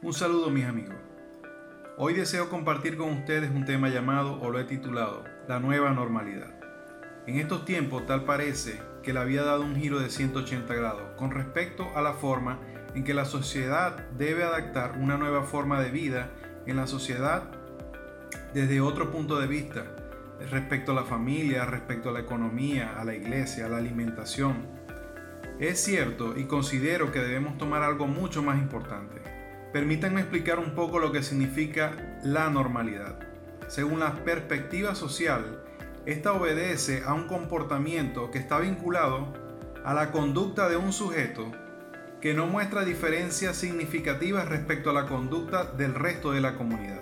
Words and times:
Un 0.00 0.12
saludo 0.12 0.48
mis 0.48 0.64
amigos. 0.64 0.94
Hoy 1.96 2.14
deseo 2.14 2.48
compartir 2.48 2.96
con 2.96 3.10
ustedes 3.10 3.50
un 3.50 3.64
tema 3.64 3.88
llamado, 3.88 4.40
o 4.40 4.48
lo 4.48 4.60
he 4.60 4.64
titulado, 4.64 5.24
la 5.48 5.58
nueva 5.58 5.90
normalidad. 5.90 6.54
En 7.26 7.34
estos 7.40 7.64
tiempos 7.64 8.06
tal 8.06 8.24
parece 8.24 8.80
que 9.02 9.12
la 9.12 9.24
vida 9.24 9.42
ha 9.42 9.46
dado 9.46 9.62
un 9.62 9.74
giro 9.74 9.98
de 9.98 10.08
180 10.08 10.72
grados 10.72 11.02
con 11.16 11.32
respecto 11.32 11.90
a 11.96 12.02
la 12.02 12.12
forma 12.12 12.60
en 12.94 13.02
que 13.02 13.12
la 13.12 13.24
sociedad 13.24 14.08
debe 14.10 14.44
adaptar 14.44 14.98
una 15.00 15.18
nueva 15.18 15.42
forma 15.42 15.80
de 15.80 15.90
vida 15.90 16.30
en 16.66 16.76
la 16.76 16.86
sociedad 16.86 17.50
desde 18.54 18.80
otro 18.80 19.10
punto 19.10 19.40
de 19.40 19.48
vista, 19.48 19.82
respecto 20.48 20.92
a 20.92 20.94
la 20.94 21.04
familia, 21.04 21.64
respecto 21.64 22.10
a 22.10 22.12
la 22.12 22.20
economía, 22.20 23.00
a 23.00 23.04
la 23.04 23.16
iglesia, 23.16 23.66
a 23.66 23.68
la 23.68 23.78
alimentación. 23.78 24.64
Es 25.58 25.82
cierto 25.82 26.38
y 26.38 26.44
considero 26.44 27.10
que 27.10 27.18
debemos 27.18 27.58
tomar 27.58 27.82
algo 27.82 28.06
mucho 28.06 28.44
más 28.44 28.58
importante 28.58 29.37
Permítanme 29.72 30.20
explicar 30.20 30.58
un 30.58 30.74
poco 30.74 30.98
lo 30.98 31.12
que 31.12 31.22
significa 31.22 32.18
la 32.22 32.48
normalidad. 32.48 33.18
Según 33.66 34.00
la 34.00 34.14
perspectiva 34.24 34.94
social, 34.94 35.62
esta 36.06 36.32
obedece 36.32 37.02
a 37.04 37.12
un 37.12 37.28
comportamiento 37.28 38.30
que 38.30 38.38
está 38.38 38.60
vinculado 38.60 39.34
a 39.84 39.92
la 39.92 40.10
conducta 40.10 40.70
de 40.70 40.78
un 40.78 40.94
sujeto 40.94 41.52
que 42.22 42.32
no 42.32 42.46
muestra 42.46 42.86
diferencias 42.86 43.58
significativas 43.58 44.48
respecto 44.48 44.88
a 44.88 44.94
la 44.94 45.04
conducta 45.04 45.64
del 45.64 45.94
resto 45.94 46.32
de 46.32 46.40
la 46.40 46.54
comunidad. 46.56 47.00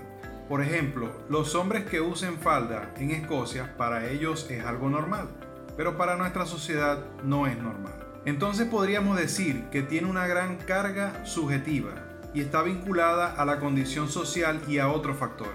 Por 0.48 0.60
ejemplo, 0.60 1.12
los 1.28 1.54
hombres 1.54 1.84
que 1.84 2.00
usen 2.00 2.38
falda 2.38 2.92
en 2.98 3.12
Escocia, 3.12 3.76
para 3.76 4.10
ellos 4.10 4.48
es 4.50 4.64
algo 4.64 4.90
normal, 4.90 5.28
pero 5.76 5.96
para 5.96 6.16
nuestra 6.16 6.46
sociedad 6.46 6.98
no 7.22 7.46
es 7.46 7.56
normal. 7.56 7.94
Entonces 8.24 8.66
podríamos 8.66 9.16
decir 9.16 9.66
que 9.70 9.82
tiene 9.82 10.10
una 10.10 10.26
gran 10.26 10.56
carga 10.56 11.24
subjetiva 11.24 12.05
y 12.34 12.40
está 12.40 12.62
vinculada 12.62 13.32
a 13.32 13.44
la 13.44 13.58
condición 13.58 14.08
social 14.08 14.60
y 14.68 14.78
a 14.78 14.88
otros 14.88 15.16
factores. 15.16 15.54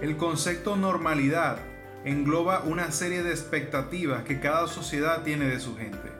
El 0.00 0.16
concepto 0.16 0.76
normalidad 0.76 1.58
engloba 2.04 2.60
una 2.60 2.90
serie 2.90 3.22
de 3.22 3.30
expectativas 3.30 4.24
que 4.24 4.40
cada 4.40 4.66
sociedad 4.66 5.22
tiene 5.22 5.46
de 5.46 5.60
su 5.60 5.76
gente. 5.76 6.10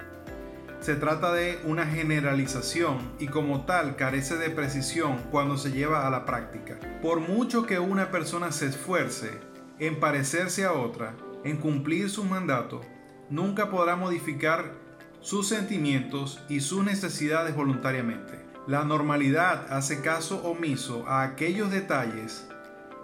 Se 0.81 0.95
trata 0.95 1.33
de 1.33 1.59
una 1.65 1.87
generalización 1.87 3.13
y 3.19 3.27
como 3.27 3.67
tal 3.67 3.97
carece 3.97 4.37
de 4.37 4.51
precisión 4.51 5.19
cuando 5.31 5.59
se 5.59 5.73
lleva 5.73 6.07
a 6.07 6.11
la 6.11 6.25
práctica. 6.25 6.79
Por 7.03 7.21
mucho 7.21 7.67
que 7.67 7.79
una 7.79 8.11
persona 8.11 8.51
se 8.51 8.67
esfuerce 8.67 9.31
en 9.79 10.01
parecerse 10.01 10.65
a 10.65 10.73
otra, 10.73 11.15
en 11.45 11.59
cumplir 11.59 12.11
su 12.11 12.25
mandato, 12.25 12.81
nunca 13.29 13.71
podrá 13.71 13.97
modificar 13.97 14.73
sus 15.21 15.49
sentimientos 15.49 16.43
y 16.49 16.61
sus 16.61 16.83
necesidades 16.85 17.55
voluntariamente. 17.55 18.50
La 18.71 18.85
normalidad 18.85 19.67
hace 19.73 20.01
caso 20.01 20.45
omiso 20.45 21.05
a 21.09 21.25
aquellos 21.25 21.73
detalles 21.73 22.47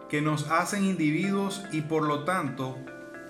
que 0.08 0.22
nos 0.22 0.48
hacen 0.48 0.84
individuos 0.84 1.64
y 1.72 1.80
por 1.80 2.04
lo 2.04 2.22
tanto 2.22 2.78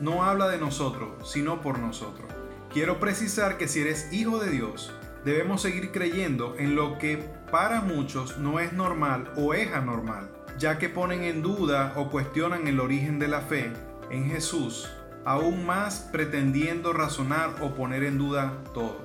no 0.01 0.23
habla 0.23 0.47
de 0.49 0.59
nosotros, 0.59 1.33
sino 1.33 1.63
por 1.63 1.79
nosotros. 1.79 2.31
Quiero 2.71 3.01
precisar 3.01 3.57
que 3.57 3.69
si 3.69 3.81
eres 3.81 4.13
hijo 4.13 4.39
de 4.39 4.51
Dios, 4.51 4.93
debemos 5.25 5.63
seguir 5.63 5.93
creyendo 5.93 6.57
en 6.59 6.77
lo 6.77 6.99
que 6.99 7.27
para 7.51 7.81
muchos 7.81 8.37
no 8.37 8.61
es 8.61 8.75
normal 8.75 9.33
o 9.37 9.55
es 9.55 9.73
anormal, 9.73 10.29
ya 10.59 10.77
que 10.77 10.91
ponen 10.91 11.23
en 11.23 11.41
duda 11.41 11.95
o 11.97 12.11
cuestionan 12.11 12.69
el 12.69 12.81
origen 12.81 13.19
de 13.19 13.29
la 13.29 13.41
fe 13.41 13.73
en 14.11 14.29
Jesús, 14.29 14.91
aún 15.25 15.65
más 15.65 16.07
pretendiendo 16.13 16.93
razonar 16.93 17.55
o 17.63 17.75
poner 17.75 18.05
en 18.05 18.19
duda 18.19 18.63
todo. 18.75 19.01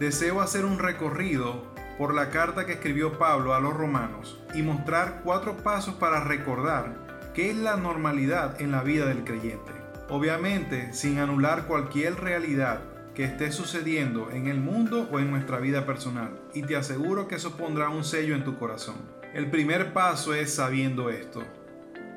Deseo 0.00 0.40
hacer 0.40 0.64
un 0.64 0.80
recorrido 0.80 1.72
por 1.98 2.14
la 2.14 2.30
carta 2.30 2.66
que 2.66 2.72
escribió 2.72 3.18
Pablo 3.18 3.54
a 3.54 3.60
los 3.60 3.74
romanos 3.74 4.40
y 4.54 4.62
mostrar 4.62 5.20
cuatro 5.22 5.56
pasos 5.58 5.94
para 5.94 6.24
recordar 6.24 7.32
qué 7.34 7.50
es 7.50 7.56
la 7.56 7.76
normalidad 7.76 8.60
en 8.60 8.72
la 8.72 8.82
vida 8.82 9.06
del 9.06 9.24
creyente. 9.24 9.72
Obviamente 10.08 10.92
sin 10.92 11.18
anular 11.18 11.66
cualquier 11.66 12.20
realidad 12.20 12.80
que 13.14 13.24
esté 13.24 13.52
sucediendo 13.52 14.30
en 14.32 14.48
el 14.48 14.60
mundo 14.60 15.08
o 15.12 15.20
en 15.20 15.30
nuestra 15.30 15.58
vida 15.58 15.86
personal, 15.86 16.40
y 16.52 16.62
te 16.62 16.76
aseguro 16.76 17.28
que 17.28 17.36
eso 17.36 17.56
pondrá 17.56 17.88
un 17.88 18.02
sello 18.02 18.34
en 18.34 18.44
tu 18.44 18.58
corazón. 18.58 18.96
El 19.32 19.50
primer 19.50 19.92
paso 19.92 20.34
es 20.34 20.54
sabiendo 20.54 21.10
esto. 21.10 21.42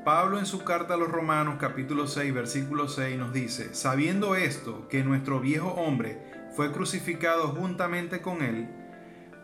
Pablo 0.04 0.40
en 0.40 0.46
su 0.46 0.64
carta 0.64 0.96
a 0.96 0.98
los 0.98 1.10
Romanos 1.10 1.58
capítulo 1.60 2.08
6 2.08 2.34
versículo 2.34 2.88
6 2.88 3.18
nos 3.18 3.34
dice, 3.34 3.76
sabiendo 3.76 4.36
esto, 4.36 4.88
que 4.88 5.04
nuestro 5.04 5.40
viejo 5.40 5.70
hombre 5.70 6.20
fue 6.56 6.72
crucificado 6.72 7.50
juntamente 7.50 8.22
con 8.22 8.42
él, 8.42 8.70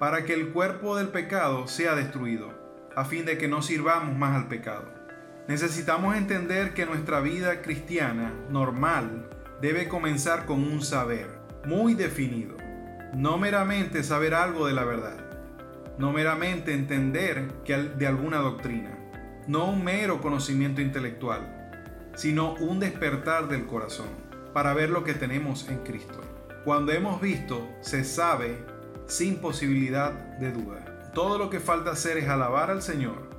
para 0.04 0.26
que 0.26 0.34
el 0.34 0.50
cuerpo 0.50 0.98
del 0.98 1.08
pecado 1.08 1.66
sea 1.66 1.96
destruido, 1.96 2.52
a 2.94 3.06
fin 3.06 3.26
de 3.26 3.38
que 3.38 3.48
no 3.48 3.62
sirvamos 3.62 4.18
más 4.18 4.36
al 4.36 4.50
pecado. 4.50 4.94
Necesitamos 5.48 6.18
entender 6.18 6.74
que 6.74 6.86
nuestra 6.86 7.22
vida 7.22 7.62
cristiana 7.62 8.34
normal 8.50 9.30
debe 9.62 9.88
comenzar 9.88 10.46
con 10.46 10.62
un 10.62 10.82
saber 10.82 11.30
muy 11.64 11.94
definido, 11.94 12.58
no 13.14 13.38
meramente 13.38 14.04
saber 14.04 14.34
algo 14.34 14.68
de 14.68 14.74
la 14.74 14.84
verdad, 14.84 15.26
no 15.98 16.12
meramente 16.12 16.74
entender 16.74 17.64
de 17.64 18.06
alguna 18.06 18.40
doctrina, 18.40 18.98
no 19.48 19.70
un 19.70 19.86
mero 19.86 20.20
conocimiento 20.20 20.82
intelectual, 20.82 22.12
sino 22.14 22.56
un 22.56 22.82
despertar 22.82 23.48
del 23.48 23.68
corazón 23.68 24.10
para 24.54 24.74
ver 24.74 24.90
lo 24.90 25.06
que 25.06 25.14
tenemos 25.14 25.70
en 25.70 25.78
Cristo. 25.78 26.20
Cuando 26.66 26.92
hemos 26.92 27.22
visto, 27.22 27.70
se 27.80 28.04
sabe 28.04 28.73
sin 29.14 29.38
posibilidad 29.38 30.12
de 30.40 30.52
duda. 30.52 31.12
Todo 31.14 31.38
lo 31.38 31.52
que 31.52 31.60
falta 31.60 31.92
hacer 31.92 32.18
es 32.18 32.28
alabar 32.28 32.72
al 32.72 32.82
Señor. 32.82 33.30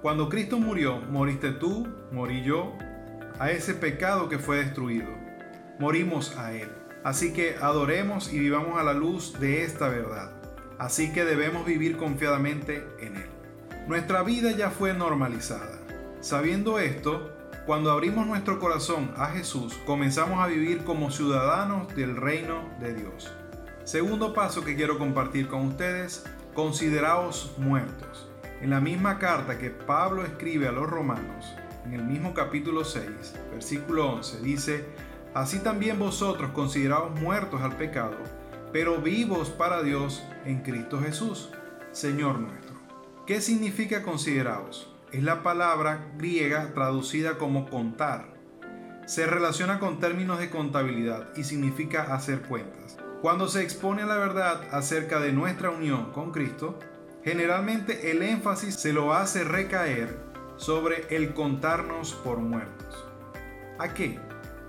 Cuando 0.00 0.28
Cristo 0.28 0.60
murió, 0.60 1.00
moriste 1.10 1.50
tú, 1.50 1.88
morí 2.12 2.44
yo, 2.44 2.78
a 3.40 3.50
ese 3.50 3.74
pecado 3.74 4.28
que 4.28 4.38
fue 4.38 4.58
destruido. 4.58 5.08
Morimos 5.80 6.36
a 6.38 6.52
Él. 6.52 6.70
Así 7.02 7.32
que 7.32 7.56
adoremos 7.60 8.32
y 8.32 8.38
vivamos 8.38 8.78
a 8.78 8.84
la 8.84 8.94
luz 8.94 9.38
de 9.40 9.64
esta 9.64 9.88
verdad. 9.88 10.30
Así 10.78 11.12
que 11.12 11.24
debemos 11.24 11.66
vivir 11.66 11.96
confiadamente 11.96 12.86
en 13.00 13.16
Él. 13.16 13.30
Nuestra 13.88 14.22
vida 14.22 14.52
ya 14.52 14.70
fue 14.70 14.94
normalizada. 14.94 15.80
Sabiendo 16.20 16.78
esto, 16.78 17.32
cuando 17.66 17.90
abrimos 17.90 18.24
nuestro 18.28 18.60
corazón 18.60 19.12
a 19.16 19.26
Jesús, 19.30 19.74
comenzamos 19.84 20.38
a 20.38 20.46
vivir 20.46 20.84
como 20.84 21.10
ciudadanos 21.10 21.92
del 21.96 22.14
reino 22.16 22.70
de 22.78 22.94
Dios. 22.94 23.34
Segundo 23.84 24.32
paso 24.32 24.64
que 24.64 24.76
quiero 24.76 24.98
compartir 24.98 25.46
con 25.46 25.66
ustedes, 25.66 26.24
consideraos 26.54 27.52
muertos. 27.58 28.26
En 28.62 28.70
la 28.70 28.80
misma 28.80 29.18
carta 29.18 29.58
que 29.58 29.68
Pablo 29.68 30.24
escribe 30.24 30.66
a 30.66 30.72
los 30.72 30.88
romanos, 30.88 31.54
en 31.84 31.92
el 31.92 32.02
mismo 32.02 32.32
capítulo 32.32 32.82
6, 32.82 33.34
versículo 33.52 34.10
11, 34.10 34.40
dice, 34.40 34.86
Así 35.34 35.58
también 35.58 35.98
vosotros 35.98 36.52
consideraos 36.52 37.20
muertos 37.20 37.60
al 37.60 37.76
pecado, 37.76 38.16
pero 38.72 39.02
vivos 39.02 39.50
para 39.50 39.82
Dios 39.82 40.24
en 40.46 40.62
Cristo 40.62 40.98
Jesús, 41.00 41.50
Señor 41.92 42.38
nuestro. 42.38 42.74
¿Qué 43.26 43.42
significa 43.42 44.02
consideraos? 44.02 44.90
Es 45.12 45.22
la 45.22 45.42
palabra 45.42 46.06
griega 46.16 46.72
traducida 46.72 47.36
como 47.36 47.68
contar. 47.68 48.32
Se 49.04 49.26
relaciona 49.26 49.78
con 49.78 50.00
términos 50.00 50.38
de 50.38 50.48
contabilidad 50.48 51.28
y 51.36 51.44
significa 51.44 52.14
hacer 52.14 52.40
cuentas. 52.40 52.96
Cuando 53.24 53.48
se 53.48 53.62
expone 53.62 54.04
la 54.04 54.18
verdad 54.18 54.60
acerca 54.70 55.18
de 55.18 55.32
nuestra 55.32 55.70
unión 55.70 56.12
con 56.12 56.30
Cristo, 56.30 56.78
generalmente 57.24 58.10
el 58.10 58.20
énfasis 58.20 58.74
se 58.74 58.92
lo 58.92 59.14
hace 59.14 59.44
recaer 59.44 60.14
sobre 60.58 61.06
el 61.08 61.32
contarnos 61.32 62.12
por 62.12 62.36
muertos. 62.40 63.06
¿A 63.78 63.94
qué? 63.94 64.20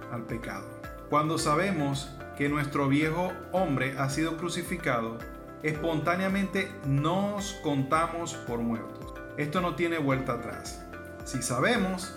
Al 0.09 0.23
pecado. 0.23 0.65
Cuando 1.09 1.37
sabemos 1.37 2.09
que 2.37 2.47
nuestro 2.47 2.87
viejo 2.87 3.33
hombre 3.51 3.93
ha 3.97 4.09
sido 4.09 4.37
crucificado, 4.37 5.17
espontáneamente 5.61 6.71
nos 6.85 7.55
contamos 7.55 8.35
por 8.35 8.59
muertos. 8.59 9.15
Esto 9.35 9.59
no 9.59 9.75
tiene 9.75 9.97
vuelta 9.97 10.35
atrás. 10.35 10.81
Si 11.25 11.41
sabemos, 11.41 12.15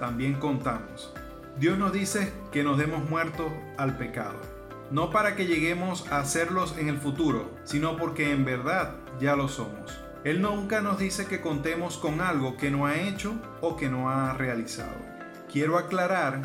también 0.00 0.40
contamos. 0.40 1.14
Dios 1.56 1.78
nos 1.78 1.92
dice 1.92 2.32
que 2.50 2.64
nos 2.64 2.78
demos 2.78 3.08
muertos 3.08 3.52
al 3.76 3.96
pecado 3.96 4.57
no 4.90 5.10
para 5.10 5.36
que 5.36 5.46
lleguemos 5.46 6.10
a 6.10 6.24
serlos 6.24 6.76
en 6.78 6.88
el 6.88 6.98
futuro, 6.98 7.50
sino 7.64 7.96
porque 7.96 8.30
en 8.30 8.44
verdad 8.44 8.94
ya 9.20 9.36
lo 9.36 9.48
somos. 9.48 9.98
Él 10.24 10.42
nunca 10.42 10.80
nos 10.80 10.98
dice 10.98 11.26
que 11.26 11.40
contemos 11.40 11.96
con 11.98 12.20
algo 12.20 12.56
que 12.56 12.70
no 12.70 12.86
ha 12.86 12.96
hecho 12.96 13.34
o 13.60 13.76
que 13.76 13.88
no 13.88 14.10
ha 14.10 14.32
realizado. 14.34 14.96
Quiero 15.50 15.78
aclarar 15.78 16.42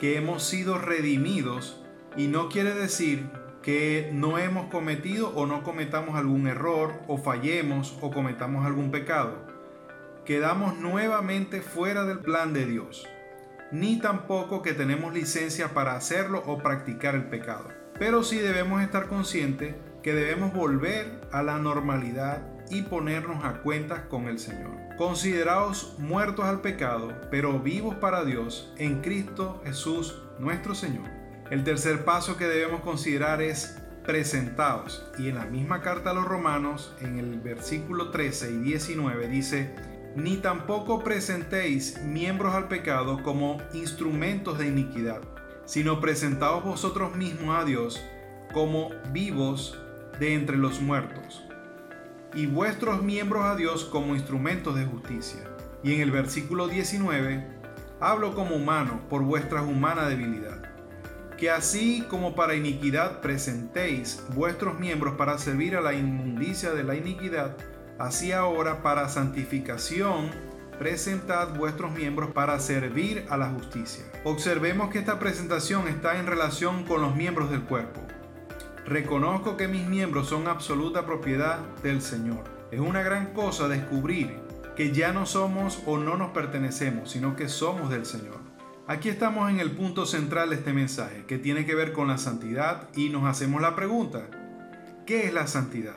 que 0.00 0.16
hemos 0.16 0.42
sido 0.42 0.78
redimidos 0.78 1.80
y 2.16 2.26
no 2.26 2.48
quiere 2.48 2.74
decir 2.74 3.26
que 3.62 4.10
no 4.12 4.38
hemos 4.38 4.70
cometido 4.70 5.30
o 5.34 5.46
no 5.46 5.62
cometamos 5.62 6.16
algún 6.16 6.46
error 6.46 6.92
o 7.06 7.16
fallemos 7.16 7.96
o 8.00 8.10
cometamos 8.10 8.66
algún 8.66 8.90
pecado. 8.90 9.46
Quedamos 10.24 10.76
nuevamente 10.78 11.62
fuera 11.62 12.04
del 12.04 12.18
plan 12.18 12.52
de 12.52 12.66
Dios 12.66 13.06
ni 13.74 13.98
tampoco 13.98 14.62
que 14.62 14.72
tenemos 14.72 15.12
licencia 15.12 15.74
para 15.74 15.96
hacerlo 15.96 16.44
o 16.46 16.58
practicar 16.58 17.16
el 17.16 17.24
pecado. 17.24 17.73
Pero 17.98 18.24
sí 18.24 18.38
debemos 18.38 18.82
estar 18.82 19.08
conscientes 19.08 19.74
que 20.02 20.14
debemos 20.14 20.52
volver 20.52 21.20
a 21.32 21.42
la 21.42 21.58
normalidad 21.58 22.42
y 22.70 22.82
ponernos 22.82 23.44
a 23.44 23.62
cuentas 23.62 24.00
con 24.08 24.28
el 24.28 24.38
Señor. 24.38 24.72
Consideraos 24.96 25.96
muertos 25.98 26.44
al 26.44 26.60
pecado, 26.60 27.12
pero 27.30 27.58
vivos 27.58 27.96
para 27.96 28.24
Dios 28.24 28.72
en 28.78 29.00
Cristo 29.00 29.60
Jesús 29.64 30.22
nuestro 30.38 30.74
Señor. 30.74 31.08
El 31.50 31.64
tercer 31.64 32.04
paso 32.04 32.36
que 32.36 32.46
debemos 32.46 32.80
considerar 32.80 33.42
es 33.42 33.78
presentados. 34.04 35.04
Y 35.18 35.28
en 35.28 35.36
la 35.36 35.46
misma 35.46 35.80
carta 35.80 36.10
a 36.10 36.14
los 36.14 36.26
romanos, 36.26 36.94
en 37.00 37.18
el 37.18 37.40
versículo 37.40 38.10
13 38.10 38.52
y 38.52 38.58
19 38.58 39.28
dice, 39.28 39.74
ni 40.16 40.36
tampoco 40.36 41.02
presentéis 41.02 42.00
miembros 42.02 42.54
al 42.54 42.68
pecado 42.68 43.22
como 43.22 43.58
instrumentos 43.72 44.58
de 44.58 44.68
iniquidad, 44.68 45.22
sino 45.66 46.00
presentaos 46.00 46.64
vosotros 46.64 47.16
mismos 47.16 47.56
a 47.56 47.64
Dios 47.64 48.02
como 48.52 48.90
vivos 49.12 49.78
de 50.18 50.34
entre 50.34 50.56
los 50.56 50.80
muertos, 50.80 51.44
y 52.34 52.46
vuestros 52.46 53.02
miembros 53.02 53.44
a 53.44 53.56
Dios 53.56 53.84
como 53.84 54.14
instrumentos 54.14 54.76
de 54.76 54.84
justicia. 54.84 55.40
Y 55.82 55.94
en 55.94 56.00
el 56.00 56.10
versículo 56.10 56.68
19, 56.68 57.46
hablo 58.00 58.34
como 58.34 58.56
humano 58.56 59.00
por 59.08 59.22
vuestra 59.22 59.62
humana 59.62 60.08
debilidad, 60.08 60.62
que 61.36 61.50
así 61.50 62.04
como 62.08 62.34
para 62.34 62.54
iniquidad 62.54 63.20
presentéis 63.20 64.22
vuestros 64.34 64.78
miembros 64.78 65.14
para 65.16 65.38
servir 65.38 65.76
a 65.76 65.80
la 65.80 65.94
inmundicia 65.94 66.72
de 66.72 66.84
la 66.84 66.94
iniquidad, 66.94 67.56
así 67.98 68.32
ahora 68.32 68.82
para 68.82 69.08
santificación 69.08 70.30
presentad 70.78 71.54
vuestros 71.56 71.92
miembros 71.92 72.30
para 72.32 72.58
servir 72.58 73.26
a 73.30 73.36
la 73.36 73.50
justicia. 73.50 74.04
Observemos 74.24 74.90
que 74.90 74.98
esta 74.98 75.18
presentación 75.18 75.88
está 75.88 76.18
en 76.18 76.26
relación 76.26 76.84
con 76.84 77.00
los 77.00 77.14
miembros 77.14 77.50
del 77.50 77.62
cuerpo. 77.62 78.00
Reconozco 78.84 79.56
que 79.56 79.68
mis 79.68 79.86
miembros 79.86 80.28
son 80.28 80.46
absoluta 80.46 81.06
propiedad 81.06 81.58
del 81.82 82.02
Señor. 82.02 82.44
Es 82.70 82.80
una 82.80 83.02
gran 83.02 83.32
cosa 83.32 83.68
descubrir 83.68 84.38
que 84.76 84.92
ya 84.92 85.12
no 85.12 85.26
somos 85.26 85.82
o 85.86 85.98
no 85.98 86.16
nos 86.16 86.30
pertenecemos, 86.30 87.10
sino 87.10 87.36
que 87.36 87.48
somos 87.48 87.90
del 87.90 88.04
Señor. 88.04 88.38
Aquí 88.86 89.08
estamos 89.08 89.48
en 89.50 89.60
el 89.60 89.70
punto 89.70 90.04
central 90.04 90.50
de 90.50 90.56
este 90.56 90.74
mensaje, 90.74 91.24
que 91.26 91.38
tiene 91.38 91.64
que 91.64 91.74
ver 91.74 91.92
con 91.92 92.08
la 92.08 92.18
santidad 92.18 92.88
y 92.94 93.08
nos 93.08 93.24
hacemos 93.24 93.62
la 93.62 93.74
pregunta, 93.74 94.28
¿qué 95.06 95.26
es 95.26 95.32
la 95.32 95.46
santidad? 95.46 95.96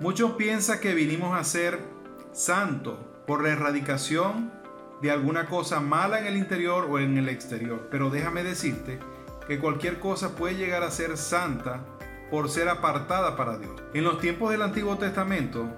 Muchos 0.00 0.32
piensan 0.32 0.80
que 0.80 0.94
vinimos 0.94 1.38
a 1.38 1.44
ser 1.44 1.78
santos 2.32 2.98
por 3.30 3.44
la 3.44 3.50
erradicación 3.50 4.50
de 5.00 5.12
alguna 5.12 5.46
cosa 5.46 5.78
mala 5.78 6.18
en 6.18 6.26
el 6.26 6.36
interior 6.36 6.88
o 6.90 6.98
en 6.98 7.16
el 7.16 7.28
exterior, 7.28 7.86
pero 7.88 8.10
déjame 8.10 8.42
decirte 8.42 8.98
que 9.46 9.60
cualquier 9.60 10.00
cosa 10.00 10.34
puede 10.34 10.56
llegar 10.56 10.82
a 10.82 10.90
ser 10.90 11.16
santa 11.16 11.84
por 12.28 12.50
ser 12.50 12.68
apartada 12.68 13.36
para 13.36 13.56
Dios. 13.56 13.70
En 13.94 14.02
los 14.02 14.18
tiempos 14.18 14.50
del 14.50 14.62
Antiguo 14.62 14.98
Testamento, 14.98 15.68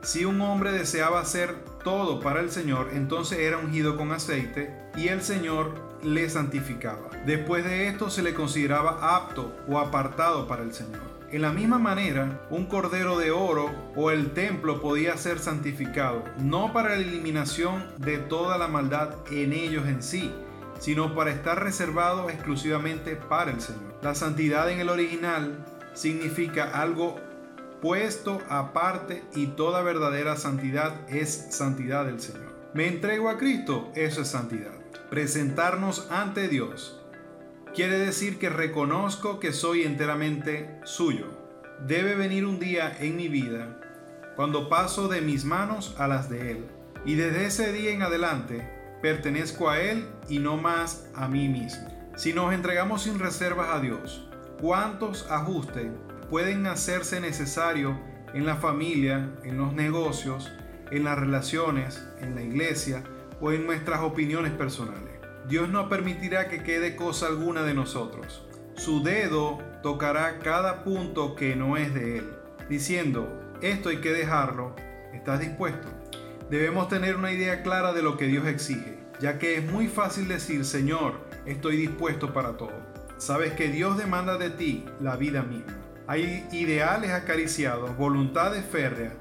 si 0.00 0.24
un 0.24 0.40
hombre 0.40 0.72
deseaba 0.72 1.20
hacer 1.20 1.54
todo 1.84 2.18
para 2.18 2.40
el 2.40 2.50
Señor, 2.50 2.88
entonces 2.94 3.40
era 3.40 3.58
ungido 3.58 3.98
con 3.98 4.12
aceite 4.12 4.74
y 4.96 5.08
el 5.08 5.20
Señor 5.20 5.74
le 6.02 6.30
santificaba. 6.30 7.10
Después 7.26 7.62
de 7.62 7.88
esto 7.88 8.08
se 8.08 8.22
le 8.22 8.32
consideraba 8.32 9.14
apto 9.14 9.54
o 9.68 9.78
apartado 9.78 10.48
para 10.48 10.62
el 10.62 10.72
Señor. 10.72 11.15
En 11.32 11.42
la 11.42 11.50
misma 11.50 11.78
manera, 11.78 12.40
un 12.50 12.66
cordero 12.66 13.18
de 13.18 13.32
oro 13.32 13.74
o 13.96 14.12
el 14.12 14.30
templo 14.30 14.80
podía 14.80 15.16
ser 15.16 15.40
santificado, 15.40 16.22
no 16.38 16.72
para 16.72 16.90
la 16.90 17.02
eliminación 17.02 17.84
de 17.98 18.18
toda 18.18 18.56
la 18.58 18.68
maldad 18.68 19.10
en 19.32 19.52
ellos 19.52 19.88
en 19.88 20.04
sí, 20.04 20.32
sino 20.78 21.16
para 21.16 21.32
estar 21.32 21.60
reservado 21.60 22.30
exclusivamente 22.30 23.16
para 23.16 23.50
el 23.50 23.60
Señor. 23.60 23.98
La 24.02 24.14
santidad 24.14 24.70
en 24.70 24.78
el 24.78 24.88
original 24.88 25.64
significa 25.94 26.80
algo 26.80 27.16
puesto 27.82 28.40
aparte 28.48 29.24
y 29.34 29.48
toda 29.48 29.82
verdadera 29.82 30.36
santidad 30.36 30.94
es 31.08 31.48
santidad 31.50 32.04
del 32.04 32.20
Señor. 32.20 32.54
Me 32.72 32.86
entrego 32.86 33.30
a 33.30 33.38
Cristo, 33.38 33.90
eso 33.96 34.22
es 34.22 34.28
santidad. 34.28 34.74
Presentarnos 35.10 36.06
ante 36.10 36.46
Dios 36.46 37.00
quiere 37.76 37.98
decir 37.98 38.38
que 38.38 38.48
reconozco 38.48 39.38
que 39.38 39.52
soy 39.52 39.82
enteramente 39.82 40.80
suyo. 40.84 41.26
Debe 41.86 42.14
venir 42.14 42.46
un 42.46 42.58
día 42.58 42.96
en 43.00 43.16
mi 43.16 43.28
vida 43.28 43.78
cuando 44.34 44.70
paso 44.70 45.08
de 45.08 45.20
mis 45.20 45.44
manos 45.44 45.94
a 45.98 46.08
las 46.08 46.30
de 46.30 46.52
Él. 46.52 46.64
Y 47.04 47.16
desde 47.16 47.44
ese 47.44 47.74
día 47.74 47.90
en 47.90 48.00
adelante 48.00 48.66
pertenezco 49.02 49.68
a 49.68 49.78
Él 49.78 50.08
y 50.26 50.38
no 50.38 50.56
más 50.56 51.06
a 51.14 51.28
mí 51.28 51.48
mismo. 51.48 51.86
Si 52.16 52.32
nos 52.32 52.54
entregamos 52.54 53.02
sin 53.02 53.18
reservas 53.18 53.68
a 53.68 53.80
Dios, 53.80 54.26
¿cuántos 54.58 55.30
ajustes 55.30 55.92
pueden 56.30 56.66
hacerse 56.66 57.20
necesarios 57.20 57.94
en 58.32 58.46
la 58.46 58.56
familia, 58.56 59.28
en 59.44 59.58
los 59.58 59.74
negocios, 59.74 60.50
en 60.90 61.04
las 61.04 61.18
relaciones, 61.18 62.02
en 62.22 62.36
la 62.36 62.40
iglesia 62.40 63.04
o 63.38 63.52
en 63.52 63.66
nuestras 63.66 64.00
opiniones 64.00 64.52
personales? 64.52 65.15
Dios 65.48 65.68
no 65.68 65.88
permitirá 65.88 66.48
que 66.48 66.64
quede 66.64 66.96
cosa 66.96 67.28
alguna 67.28 67.62
de 67.62 67.72
nosotros. 67.72 68.44
Su 68.74 69.04
dedo 69.04 69.58
tocará 69.80 70.40
cada 70.40 70.82
punto 70.82 71.36
que 71.36 71.54
no 71.54 71.76
es 71.76 71.94
de 71.94 72.18
Él, 72.18 72.32
diciendo, 72.68 73.40
esto 73.60 73.90
hay 73.90 73.98
que 73.98 74.12
dejarlo, 74.12 74.74
¿estás 75.12 75.38
dispuesto? 75.38 75.88
Debemos 76.50 76.88
tener 76.88 77.14
una 77.14 77.30
idea 77.30 77.62
clara 77.62 77.92
de 77.92 78.02
lo 78.02 78.16
que 78.16 78.26
Dios 78.26 78.44
exige, 78.46 78.98
ya 79.20 79.38
que 79.38 79.56
es 79.56 79.70
muy 79.70 79.86
fácil 79.86 80.26
decir, 80.26 80.64
Señor, 80.64 81.20
estoy 81.46 81.76
dispuesto 81.76 82.32
para 82.32 82.56
todo. 82.56 82.82
Sabes 83.16 83.52
que 83.52 83.68
Dios 83.68 83.96
demanda 83.96 84.38
de 84.38 84.50
ti 84.50 84.84
la 85.00 85.14
vida 85.16 85.42
misma. 85.42 85.76
Hay 86.08 86.46
ideales 86.50 87.12
acariciados, 87.12 87.96
voluntades 87.96 88.64
férreas, 88.64 89.12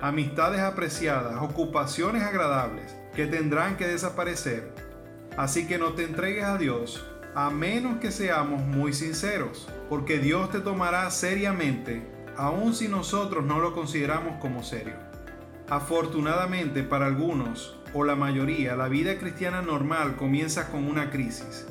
amistades 0.00 0.60
apreciadas, 0.60 1.42
ocupaciones 1.42 2.22
agradables 2.22 2.96
que 3.14 3.26
tendrán 3.26 3.76
que 3.76 3.88
desaparecer. 3.88 4.91
Así 5.36 5.66
que 5.66 5.78
no 5.78 5.94
te 5.94 6.04
entregues 6.04 6.44
a 6.44 6.58
Dios 6.58 7.04
a 7.34 7.48
menos 7.48 7.98
que 7.98 8.10
seamos 8.10 8.60
muy 8.60 8.92
sinceros, 8.92 9.66
porque 9.88 10.18
Dios 10.18 10.50
te 10.50 10.60
tomará 10.60 11.10
seriamente, 11.10 12.06
aun 12.36 12.74
si 12.74 12.88
nosotros 12.88 13.44
no 13.44 13.58
lo 13.58 13.72
consideramos 13.72 14.38
como 14.38 14.62
serio. 14.62 14.94
Afortunadamente 15.70 16.82
para 16.82 17.06
algunos, 17.06 17.78
o 17.94 18.04
la 18.04 18.16
mayoría, 18.16 18.76
la 18.76 18.88
vida 18.88 19.18
cristiana 19.18 19.62
normal 19.62 20.16
comienza 20.16 20.70
con 20.70 20.86
una 20.86 21.10
crisis. 21.10 21.66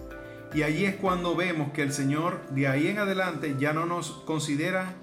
Y 0.54 0.64
allí 0.64 0.86
es 0.86 0.96
cuando 0.96 1.36
vemos 1.36 1.72
que 1.72 1.84
el 1.84 1.94
Señor 1.94 2.42
de 2.50 2.68
ahí 2.68 2.88
en 2.88 2.98
adelante 2.98 3.56
ya 3.60 3.72
no 3.74 3.86
nos 3.86 4.12
considera 4.25 4.96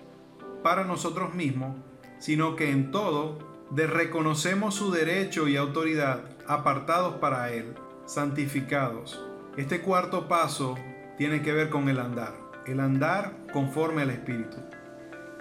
para 0.63 0.85
nosotros 0.85 1.35
mismos, 1.35 1.77
sino 2.19 2.57
que 2.57 2.71
en 2.71 2.91
todo 2.91 3.39
de 3.71 3.87
reconocemos 3.87 4.75
su 4.75 4.91
derecho 4.91 5.47
y 5.47 5.57
autoridad 5.57 6.25
apartados 6.47 7.17
para 7.17 7.53
Él, 7.53 7.75
santificados. 8.09 9.23
Este 9.59 9.83
cuarto 9.83 10.29
paso 10.29 10.77
tiene 11.19 11.43
que 11.43 11.53
ver 11.53 11.69
con 11.69 11.91
el 11.91 11.99
andar, 12.01 12.33
el 12.67 12.81
andar 12.81 13.33
conforme 13.53 14.01
al 14.01 14.11
Espíritu. 14.11 14.57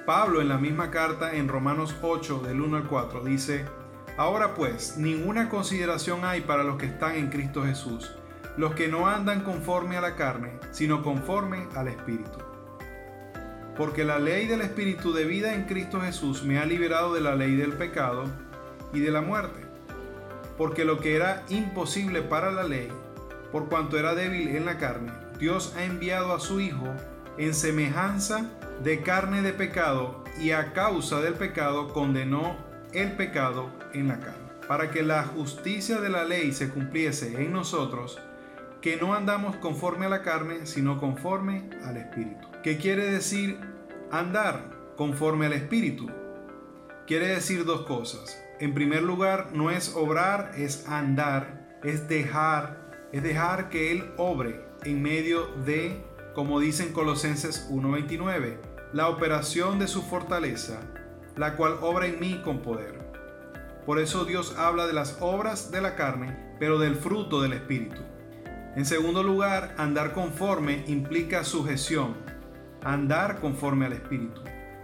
Pablo 0.05 0.41
en 0.41 0.49
la 0.49 0.57
misma 0.57 0.91
carta 0.91 1.33
en 1.33 1.47
Romanos 1.47 1.95
8 2.01 2.39
del 2.39 2.59
1 2.59 2.77
al 2.77 2.87
4 2.87 3.23
dice, 3.23 3.65
Ahora 4.17 4.53
pues, 4.53 4.97
ninguna 4.97 5.47
consideración 5.47 6.25
hay 6.25 6.41
para 6.41 6.63
los 6.63 6.77
que 6.77 6.87
están 6.87 7.15
en 7.15 7.29
Cristo 7.29 7.63
Jesús, 7.63 8.11
los 8.57 8.73
que 8.73 8.89
no 8.89 9.07
andan 9.07 9.43
conforme 9.43 9.95
a 9.95 10.01
la 10.01 10.15
carne, 10.15 10.59
sino 10.71 11.03
conforme 11.03 11.67
al 11.73 11.87
Espíritu. 11.87 12.39
Porque 13.77 14.03
la 14.03 14.19
ley 14.19 14.45
del 14.45 14.61
Espíritu 14.61 15.13
de 15.13 15.23
vida 15.23 15.53
en 15.53 15.65
Cristo 15.65 16.01
Jesús 16.01 16.43
me 16.43 16.59
ha 16.59 16.65
liberado 16.65 17.13
de 17.13 17.21
la 17.21 17.35
ley 17.35 17.55
del 17.55 17.73
pecado 17.73 18.25
y 18.91 18.99
de 18.99 19.11
la 19.11 19.21
muerte. 19.21 19.66
Porque 20.57 20.85
lo 20.85 20.99
que 20.99 21.15
era 21.15 21.43
imposible 21.49 22.21
para 22.21 22.51
la 22.51 22.63
ley, 22.63 22.89
por 23.51 23.69
cuanto 23.69 23.97
era 23.97 24.15
débil 24.15 24.55
en 24.55 24.65
la 24.65 24.77
carne, 24.77 25.11
Dios 25.39 25.73
ha 25.77 25.83
enviado 25.83 26.33
a 26.33 26.39
su 26.39 26.59
Hijo 26.59 26.87
en 27.37 27.53
semejanza 27.53 28.49
de 28.83 29.01
carne 29.01 29.41
de 29.41 29.53
pecado 29.53 30.23
y 30.39 30.51
a 30.51 30.73
causa 30.73 31.21
del 31.21 31.33
pecado 31.33 31.89
condenó 31.89 32.57
el 32.93 33.13
pecado 33.13 33.69
en 33.93 34.07
la 34.07 34.19
carne, 34.19 34.49
para 34.67 34.91
que 34.91 35.03
la 35.03 35.23
justicia 35.23 35.99
de 35.99 36.09
la 36.09 36.23
ley 36.25 36.51
se 36.53 36.69
cumpliese 36.69 37.41
en 37.41 37.53
nosotros, 37.53 38.19
que 38.81 38.97
no 38.97 39.13
andamos 39.13 39.55
conforme 39.57 40.05
a 40.05 40.09
la 40.09 40.21
carne, 40.21 40.65
sino 40.65 40.99
conforme 40.99 41.69
al 41.83 41.97
Espíritu. 41.97 42.47
¿Qué 42.63 42.77
quiere 42.77 43.05
decir 43.05 43.59
andar 44.11 44.71
conforme 44.95 45.47
al 45.47 45.53
Espíritu? 45.53 46.09
Quiere 47.05 47.27
decir 47.27 47.65
dos 47.65 47.81
cosas. 47.85 48.43
En 48.59 48.73
primer 48.73 49.03
lugar, 49.03 49.49
no 49.53 49.69
es 49.69 49.95
obrar, 49.95 50.51
es 50.57 50.87
andar, 50.87 51.77
es 51.83 52.07
dejar, 52.07 53.09
es 53.11 53.21
dejar 53.21 53.69
que 53.69 53.91
Él 53.91 54.11
obre 54.17 54.65
en 54.83 55.01
medio 55.01 55.47
de 55.65 56.03
como 56.37 56.59
dicen 56.59 56.93
Colosenses 56.93 57.67
1:29, 57.71 58.59
la 58.93 59.09
operación 59.09 59.79
de 59.79 59.87
su 59.87 60.03
fortaleza, 60.03 60.81
la 61.35 61.55
cual 61.55 61.77
obra 61.81 62.05
en 62.05 62.19
mí 62.19 62.41
con 62.43 62.61
poder. 62.61 62.93
Por 63.87 63.97
eso 63.97 64.23
Dios 64.23 64.55
habla 64.55 64.85
de 64.85 64.93
las 64.93 65.17
obras 65.19 65.71
de 65.71 65.81
la 65.81 65.95
carne, 65.95 66.55
pero 66.59 66.77
del 66.77 66.95
fruto 66.95 67.41
del 67.41 67.53
Espíritu. 67.53 68.03
En 68.75 68.85
segundo 68.85 69.23
lugar, 69.23 69.73
andar 69.79 70.13
conforme 70.13 70.83
implica 70.85 71.43
sujeción. 71.43 72.15
Andar 72.83 73.39
conforme 73.39 73.87
al 73.87 73.93
Espíritu. 73.93 74.41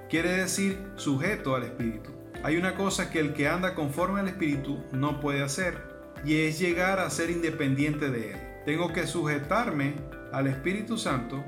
Quiere 0.09 0.31
decir 0.31 0.79
sujeto 0.95 1.55
al 1.55 1.65
Espíritu. 1.65 2.22
Hay 2.43 2.57
una 2.57 2.75
cosa 2.75 3.09
que 3.09 3.19
el 3.19 3.33
que 3.33 3.47
anda 3.47 3.73
conforme 3.73 4.19
al 4.19 4.27
Espíritu 4.27 4.83
no 4.91 5.21
puede 5.21 5.41
hacer, 5.41 5.77
y 6.25 6.41
es 6.41 6.59
llegar 6.59 6.99
a 6.99 7.09
ser 7.09 7.29
independiente 7.29 8.09
de 8.09 8.33
Él. 8.33 8.39
Tengo 8.65 8.91
que 8.91 9.07
sujetarme 9.07 9.95
al 10.33 10.47
Espíritu 10.47 10.97
Santo. 10.97 11.41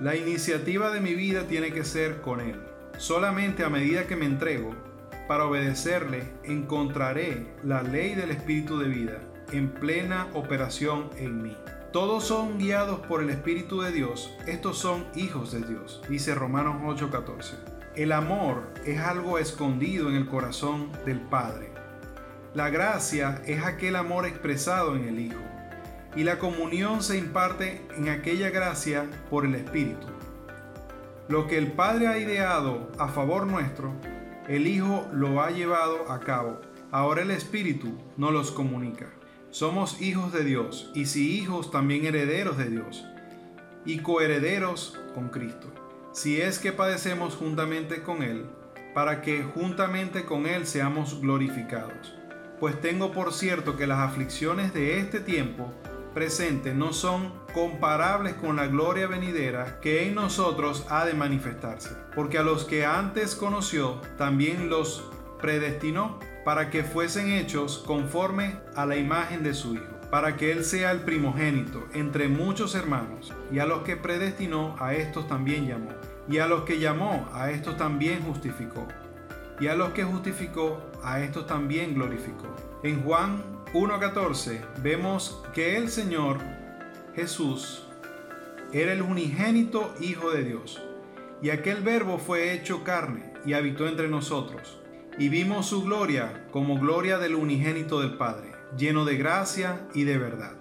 La 0.00 0.16
iniciativa 0.16 0.90
de 0.90 1.00
mi 1.00 1.14
vida 1.14 1.42
tiene 1.42 1.70
que 1.70 1.84
ser 1.84 2.22
con 2.22 2.40
Él. 2.40 2.58
Solamente 2.96 3.62
a 3.62 3.68
medida 3.68 4.06
que 4.06 4.16
me 4.16 4.24
entrego 4.24 4.74
para 5.28 5.44
obedecerle, 5.44 6.22
encontraré 6.44 7.46
la 7.62 7.82
ley 7.82 8.14
del 8.14 8.30
Espíritu 8.30 8.78
de 8.78 8.88
vida 8.88 9.20
en 9.52 9.68
plena 9.68 10.28
operación 10.32 11.10
en 11.18 11.42
mí. 11.42 11.56
Todos 11.92 12.24
son 12.24 12.58
guiados 12.58 13.00
por 13.00 13.22
el 13.22 13.28
Espíritu 13.28 13.82
de 13.82 13.92
Dios, 13.92 14.34
estos 14.46 14.78
son 14.78 15.04
hijos 15.14 15.52
de 15.52 15.60
Dios, 15.60 16.02
dice 16.08 16.34
Romanos 16.34 16.76
8:14. 16.82 17.77
El 17.96 18.12
amor 18.12 18.72
es 18.84 19.00
algo 19.00 19.38
escondido 19.38 20.08
en 20.08 20.16
el 20.16 20.28
corazón 20.28 20.92
del 21.04 21.20
Padre. 21.20 21.72
La 22.54 22.70
gracia 22.70 23.42
es 23.46 23.64
aquel 23.64 23.96
amor 23.96 24.26
expresado 24.26 24.96
en 24.96 25.08
el 25.08 25.18
Hijo. 25.18 25.40
Y 26.16 26.24
la 26.24 26.38
comunión 26.38 27.02
se 27.02 27.18
imparte 27.18 27.86
en 27.96 28.08
aquella 28.08 28.50
gracia 28.50 29.06
por 29.30 29.44
el 29.44 29.54
Espíritu. 29.54 30.06
Lo 31.28 31.46
que 31.46 31.58
el 31.58 31.72
Padre 31.72 32.08
ha 32.08 32.18
ideado 32.18 32.90
a 32.98 33.08
favor 33.08 33.46
nuestro, 33.46 33.92
el 34.48 34.66
Hijo 34.66 35.06
lo 35.12 35.42
ha 35.42 35.50
llevado 35.50 36.10
a 36.10 36.20
cabo. 36.20 36.60
Ahora 36.90 37.22
el 37.22 37.30
Espíritu 37.30 37.98
nos 38.16 38.32
los 38.32 38.50
comunica. 38.50 39.06
Somos 39.50 40.00
hijos 40.00 40.32
de 40.32 40.44
Dios 40.44 40.90
y 40.94 41.06
si 41.06 41.38
hijos 41.38 41.70
también 41.70 42.06
herederos 42.06 42.56
de 42.56 42.70
Dios 42.70 43.04
y 43.84 43.98
coherederos 43.98 44.98
con 45.14 45.30
Cristo. 45.30 45.68
Si 46.12 46.40
es 46.40 46.58
que 46.58 46.72
padecemos 46.72 47.36
juntamente 47.36 48.02
con 48.02 48.22
Él, 48.22 48.46
para 48.94 49.22
que 49.22 49.42
juntamente 49.42 50.24
con 50.24 50.46
Él 50.46 50.66
seamos 50.66 51.20
glorificados. 51.20 52.14
Pues 52.58 52.80
tengo 52.80 53.12
por 53.12 53.32
cierto 53.32 53.76
que 53.76 53.86
las 53.86 54.00
aflicciones 54.00 54.74
de 54.74 54.98
este 54.98 55.20
tiempo 55.20 55.72
presente 56.14 56.74
no 56.74 56.92
son 56.92 57.32
comparables 57.54 58.34
con 58.34 58.56
la 58.56 58.66
gloria 58.66 59.06
venidera 59.06 59.78
que 59.80 60.08
en 60.08 60.16
nosotros 60.16 60.84
ha 60.88 61.04
de 61.04 61.14
manifestarse. 61.14 61.90
Porque 62.14 62.38
a 62.38 62.42
los 62.42 62.64
que 62.64 62.84
antes 62.84 63.36
conoció, 63.36 64.00
también 64.16 64.68
los 64.68 65.04
predestinó 65.40 66.18
para 66.44 66.70
que 66.70 66.82
fuesen 66.82 67.30
hechos 67.30 67.78
conforme 67.86 68.56
a 68.74 68.86
la 68.86 68.96
imagen 68.96 69.44
de 69.44 69.54
su 69.54 69.74
Hijo, 69.74 69.97
para 70.10 70.36
que 70.36 70.52
Él 70.52 70.64
sea 70.64 70.90
el 70.90 71.00
primogénito 71.00 71.86
entre 71.92 72.28
muchos 72.28 72.74
hermanos, 72.74 73.32
y 73.52 73.58
a 73.58 73.66
los 73.66 73.82
que 73.82 73.96
predestinó, 73.96 74.76
a 74.78 74.94
estos 74.94 75.28
también 75.28 75.66
llamó, 75.66 75.90
y 76.28 76.38
a 76.38 76.46
los 76.46 76.62
que 76.62 76.78
llamó, 76.78 77.28
a 77.32 77.50
estos 77.50 77.76
también 77.76 78.22
justificó, 78.22 78.86
y 79.60 79.66
a 79.66 79.74
los 79.74 79.90
que 79.90 80.04
justificó, 80.04 80.82
a 81.02 81.20
estos 81.20 81.46
también 81.46 81.94
glorificó. 81.94 82.54
En 82.82 83.02
Juan 83.02 83.42
1.14 83.72 84.60
vemos 84.82 85.42
que 85.54 85.76
el 85.76 85.90
Señor 85.90 86.38
Jesús 87.14 87.86
era 88.72 88.92
el 88.92 89.02
unigénito 89.02 89.94
Hijo 90.00 90.30
de 90.30 90.44
Dios, 90.44 90.82
y 91.42 91.50
aquel 91.50 91.82
verbo 91.82 92.18
fue 92.18 92.52
hecho 92.52 92.82
carne 92.82 93.32
y 93.44 93.52
habitó 93.52 93.86
entre 93.86 94.08
nosotros 94.08 94.78
y 95.18 95.28
vimos 95.28 95.66
su 95.66 95.82
gloria 95.82 96.46
como 96.52 96.78
gloria 96.78 97.18
del 97.18 97.34
unigénito 97.34 98.00
del 98.00 98.16
Padre, 98.16 98.52
lleno 98.76 99.04
de 99.04 99.16
gracia 99.16 99.86
y 99.94 100.04
de 100.04 100.18
verdad. 100.18 100.52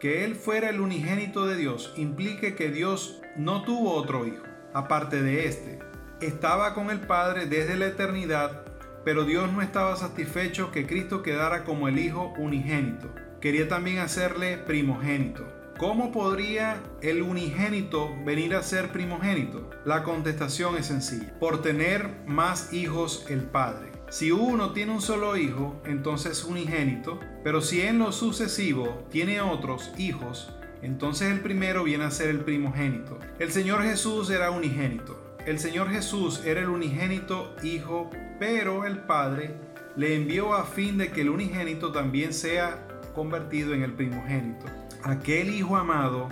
Que 0.00 0.24
Él 0.24 0.34
fuera 0.34 0.70
el 0.70 0.80
unigénito 0.80 1.46
de 1.46 1.56
Dios 1.56 1.92
implique 1.96 2.54
que 2.54 2.70
Dios 2.70 3.20
no 3.36 3.62
tuvo 3.62 3.94
otro 3.94 4.26
hijo, 4.26 4.44
aparte 4.74 5.22
de 5.22 5.46
éste. 5.46 5.78
Estaba 6.20 6.74
con 6.74 6.90
el 6.90 7.00
Padre 7.00 7.46
desde 7.46 7.76
la 7.76 7.86
eternidad, 7.86 8.64
pero 9.04 9.24
Dios 9.24 9.52
no 9.52 9.62
estaba 9.62 9.96
satisfecho 9.96 10.70
que 10.70 10.86
Cristo 10.86 11.22
quedara 11.22 11.64
como 11.64 11.88
el 11.88 11.98
Hijo 11.98 12.34
unigénito. 12.36 13.12
Quería 13.40 13.68
también 13.68 13.98
hacerle 13.98 14.58
primogénito. 14.58 15.46
¿Cómo 15.78 16.10
podría 16.10 16.82
el 17.02 17.22
unigénito 17.22 18.10
venir 18.24 18.56
a 18.56 18.62
ser 18.64 18.88
primogénito? 18.90 19.70
La 19.84 20.02
contestación 20.02 20.76
es 20.76 20.86
sencilla. 20.86 21.38
Por 21.38 21.62
tener 21.62 22.24
más 22.26 22.72
hijos 22.72 23.24
el 23.28 23.42
Padre. 23.44 23.87
Si 24.10 24.32
uno 24.32 24.72
tiene 24.72 24.92
un 24.92 25.00
solo 25.00 25.36
hijo, 25.36 25.80
entonces 25.84 26.38
es 26.38 26.44
unigénito, 26.44 27.20
pero 27.44 27.60
si 27.60 27.82
en 27.82 27.98
lo 27.98 28.12
sucesivo 28.12 29.06
tiene 29.10 29.40
otros 29.40 29.92
hijos, 29.98 30.52
entonces 30.82 31.30
el 31.30 31.40
primero 31.40 31.84
viene 31.84 32.04
a 32.04 32.10
ser 32.10 32.28
el 32.28 32.40
primogénito. 32.40 33.18
El 33.38 33.52
Señor 33.52 33.82
Jesús 33.82 34.30
era 34.30 34.50
unigénito. 34.50 35.36
El 35.44 35.58
Señor 35.58 35.90
Jesús 35.90 36.42
era 36.44 36.60
el 36.60 36.68
unigénito 36.68 37.54
hijo, 37.62 38.10
pero 38.38 38.86
el 38.86 38.98
Padre 38.98 39.54
le 39.96 40.14
envió 40.14 40.54
a 40.54 40.64
fin 40.64 40.98
de 40.98 41.10
que 41.10 41.22
el 41.22 41.30
unigénito 41.30 41.92
también 41.92 42.32
sea 42.32 42.86
convertido 43.14 43.74
en 43.74 43.82
el 43.82 43.92
primogénito 43.92 44.66
aquel 45.02 45.54
Hijo 45.54 45.76
amado 45.76 46.28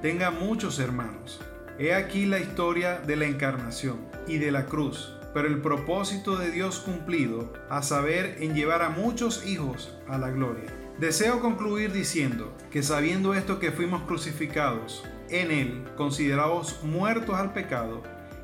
tenga 0.00 0.30
muchos 0.30 0.78
hermanos. 0.78 1.40
He 1.78 1.94
aquí 1.94 2.26
la 2.26 2.38
historia 2.38 2.98
de 2.98 3.16
la 3.16 3.26
encarnación 3.26 3.98
y 4.26 4.38
de 4.38 4.52
la 4.52 4.66
cruz, 4.66 5.14
pero 5.32 5.48
el 5.48 5.60
propósito 5.60 6.36
de 6.36 6.50
Dios 6.50 6.80
cumplido, 6.80 7.52
a 7.68 7.82
saber, 7.82 8.36
en 8.40 8.54
llevar 8.54 8.82
a 8.82 8.90
muchos 8.90 9.46
hijos 9.46 9.96
a 10.08 10.18
la 10.18 10.30
gloria. 10.30 10.70
Deseo 10.98 11.40
concluir 11.40 11.92
diciendo 11.92 12.52
que 12.70 12.82
sabiendo 12.82 13.34
esto 13.34 13.58
que 13.58 13.70
fuimos 13.70 14.02
crucificados 14.02 15.04
en 15.28 15.50
Él, 15.50 15.84
considerados 15.96 16.82
muertos 16.82 17.36
al 17.36 17.52
pecado, 17.52 18.02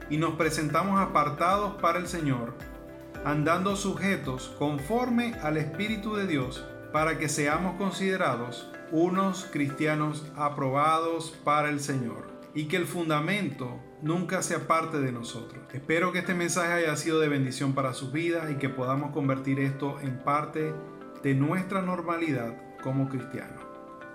y 0.09 0.19
nos 0.19 0.35
presentamos 0.37 1.01
apartados 1.01 1.81
para 1.81 1.99
el 1.99 2.07
Señor, 2.07 2.55
andando 3.25 3.75
sujetos 3.75 4.55
conforme 4.59 5.35
al 5.43 5.57
Espíritu 5.57 6.15
de 6.15 6.27
Dios, 6.27 6.65
para 6.93 7.19
que 7.19 7.29
seamos 7.29 7.77
considerados 7.77 8.71
unos 8.93 9.47
cristianos 9.51 10.25
aprobados 10.37 11.33
para 11.45 11.69
el 11.69 11.81
Señor 11.81 12.36
y 12.57 12.69
que 12.69 12.77
el 12.79 12.87
fundamento 12.87 13.79
nunca 14.01 14.43
sea 14.43 14.67
parte 14.67 14.99
de 14.99 15.13
nosotros. 15.13 15.63
Espero 15.75 16.11
que 16.11 16.21
este 16.21 16.35
mensaje 16.35 16.73
haya 16.73 16.97
sido 16.97 17.21
de 17.21 17.29
bendición 17.29 17.75
para 17.75 17.93
sus 17.93 18.13
vidas 18.13 18.51
y 18.51 18.55
que 18.55 18.71
podamos 18.71 19.13
convertir 19.13 19.61
esto 19.61 20.01
en 20.01 20.19
parte 20.21 20.73
de 21.23 21.35
nuestra 21.35 21.83
normalidad 21.83 22.57
como 22.83 23.11
cristianos, 23.11 23.63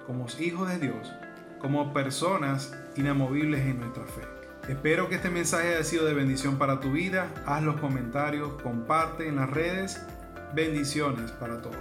como 0.07 0.25
hijos 0.39 0.67
de 0.69 0.79
Dios, 0.79 1.13
como 1.59 1.93
personas 1.93 2.75
inamovibles 2.95 3.61
en 3.61 3.79
nuestra 3.79 4.05
fe. 4.05 4.23
Espero 4.67 5.07
que 5.07 5.15
este 5.15 5.29
mensaje 5.29 5.75
haya 5.75 5.83
sido 5.83 6.05
de 6.05 6.15
bendición 6.15 6.57
para 6.57 6.79
tu 6.79 6.91
vida. 6.91 7.31
Haz 7.45 7.61
los 7.61 7.79
comentarios, 7.79 8.59
comparte 8.63 9.27
en 9.27 9.35
las 9.35 9.51
redes. 9.51 10.01
Bendiciones 10.55 11.31
para 11.31 11.61
todos. 11.61 11.77